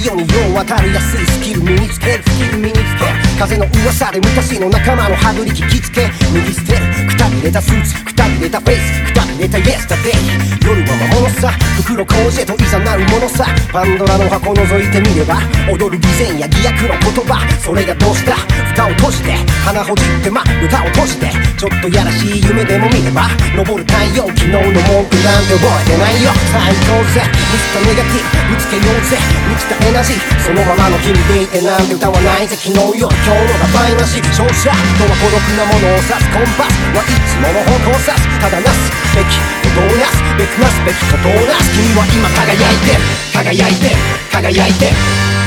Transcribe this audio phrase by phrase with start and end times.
[0.00, 2.79] いように世渡りやすいスキル身につけるスキル身につける
[3.41, 6.05] 風の噂で昔の仲間の歯ぐり聞きつけ。
[6.05, 10.13] 脱捨てるくたびれたスーツくたびれたフェイスくたびれたイエスタデイ
[10.61, 11.49] 夜は魔物さ。
[11.81, 13.49] 袋工事へといざなうものさ。
[13.73, 15.41] パンドラの箱覗いてみれば
[15.73, 17.41] 踊る偽善や偽悪の言葉。
[17.57, 18.37] それがどうした？
[18.77, 19.33] 蓋を閉じて
[19.65, 21.33] 鼻ほじってま歌を閉じて。
[21.57, 26.29] ちょっとやらしい夢でも見れば昇る太陽昨日の文句なんて覚えてないよ。
[26.53, 27.25] 最高ぜ。
[27.25, 29.17] ミスターネガティブぶつけようぜ。
[29.49, 30.21] 満ちたエナジー。
[30.45, 32.55] そのままの君でいてなんて歌わないぜ。
[32.55, 42.99] 昨日よ今日のが倍なし勝者とは孤独なものを指すコンパスはいつもの方向を指すただなすべきことをなすべくなすべきことをなす君は今輝いて
[43.31, 43.95] 輝いて
[44.29, 45.40] 輝いて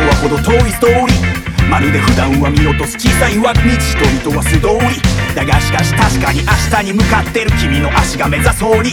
[0.00, 1.68] とはほど遠いストーリー。
[1.68, 4.96] まるで普段は見落とす小さい脇道人々は素通り。
[5.36, 8.92] だがしかし確かに明日に向かってる君の足が目指そうに。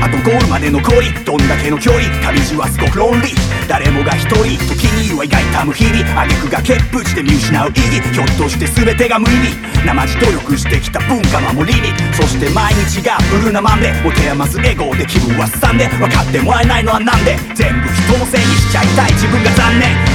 [0.00, 3.34] あとゴールまで残りどんだけの距離旅路はすごくロンリー
[3.66, 5.98] 誰もが一人時には意外たむ日々。
[6.22, 9.50] 挙句が欠プして見失う意義ひょっとして全てが無意味。
[9.84, 11.90] 生地努力してきた文化守りに。
[12.14, 17.36] そして毎日がブルーなマンで持て余すエゴで気分はすさんで分かってもらえないのはなんで。
[17.52, 19.12] 全部人のせいにしちゃいたい。
[19.12, 20.05] 自分が残念。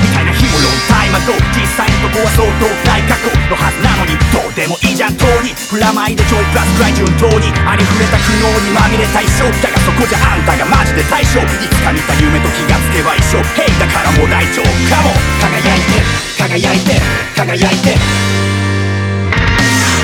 [1.26, 7.54] と実際のとこは相当大過去のはずなのにどうでもいいじゃん通りプラマイでちょいプラスくらい順当に。
[7.66, 16.02] ありふれた苦悩にまみれた一生だがそこじゃあんたがマジで対象いつか見た夢と気がつけば一緒ヘイだからもう大丈夫かも輝いて
[16.38, 17.00] 輝いて
[17.38, 18.02] 輝いて不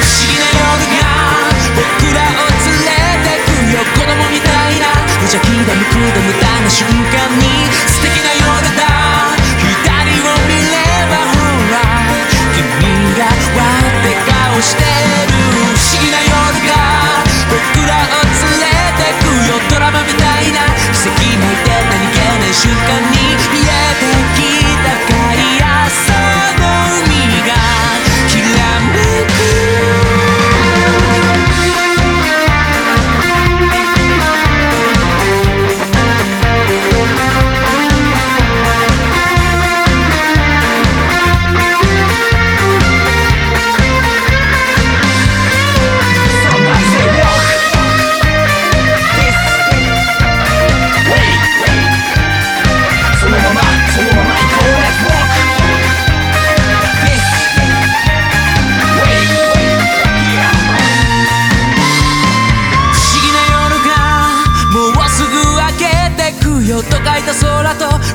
[0.06, 0.62] 思議な夜
[1.02, 2.94] が僕らを連れ
[3.26, 3.82] てくよ。
[3.94, 4.86] 子供みたいな。
[5.18, 6.94] 無邪気で無垢で無駄な瞬間
[7.38, 7.68] に。
[7.86, 8.34] 素敵な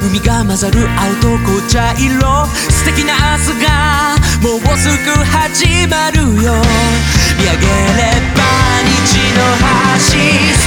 [0.02, 2.46] 海が混ざる青と紅茶色。
[2.70, 6.52] 素敵な明日がもうすぐ始まるよ。
[7.38, 8.02] 見上げれ
[8.34, 8.42] ば
[8.82, 9.40] 虹の
[10.56, 10.61] 橋。